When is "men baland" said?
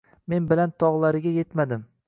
0.33-0.73